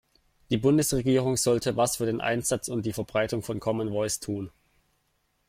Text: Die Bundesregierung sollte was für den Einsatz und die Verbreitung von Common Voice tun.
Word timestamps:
Die 0.49 0.57
Bundesregierung 0.57 1.37
sollte 1.37 1.77
was 1.77 1.97
für 1.97 2.07
den 2.07 2.21
Einsatz 2.21 2.69
und 2.69 2.87
die 2.87 2.91
Verbreitung 2.93 3.43
von 3.43 3.59
Common 3.59 3.89
Voice 3.89 4.19
tun. 4.19 4.49